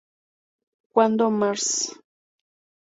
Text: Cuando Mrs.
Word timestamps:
Cuando 0.95 1.29
Mrs. 1.29 1.93